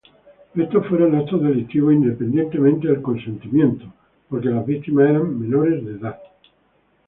[0.55, 3.85] Estos fueron actos delictivos independientemente del consentimiento,
[4.29, 6.19] porque las víctimas eran menores de edad.